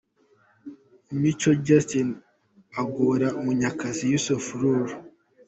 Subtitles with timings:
[1.19, 2.09] Mico Justin
[2.83, 4.93] agora Munyakazi Yussuf Rule.